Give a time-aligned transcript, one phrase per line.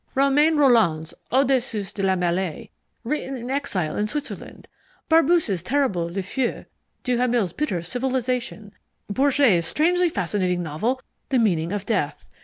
[0.15, 2.71] Romain Rolland's Au Dessus de la Melee,
[3.03, 4.67] written in exile in Switzerland;
[5.09, 6.65] Barbusse's terrible Le Feu;
[7.03, 8.73] Duhamel's bitter Civilization;
[9.11, 12.25] Bourget's strangely fascinating novel The Meaning of Death.